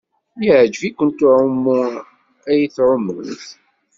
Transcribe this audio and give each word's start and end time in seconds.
Yeɛjeb-ikent 0.45 1.19
uɛumu 1.27 1.77
ay 2.51 2.61
tɛumemt? 2.75 3.43